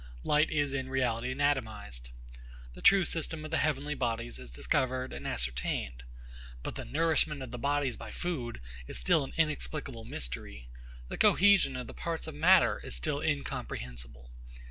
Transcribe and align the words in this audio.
Light 0.23 0.49
is 0.49 0.73
in 0.73 0.89
reality 0.89 1.31
anatomised. 1.31 2.09
The 2.73 2.81
true 2.81 3.05
system 3.05 3.45
of 3.45 3.51
the 3.51 3.59
heavenly 3.59 3.93
bodies 3.93 4.39
is 4.39 4.49
discovered 4.49 5.13
and 5.13 5.27
ascertained. 5.27 6.01
But 6.63 6.73
the 6.73 6.85
nourishment 6.85 7.43
of 7.43 7.51
bodies 7.61 7.97
by 7.97 8.09
food 8.09 8.61
is 8.87 8.97
still 8.97 9.23
an 9.23 9.33
inexplicable 9.37 10.05
mystery. 10.05 10.69
The 11.09 11.19
cohesion 11.19 11.75
of 11.75 11.85
the 11.85 11.93
parts 11.93 12.25
of 12.25 12.33
matter 12.33 12.79
is 12.83 12.95
still 12.95 13.21
incomprehensible. 13.21 14.31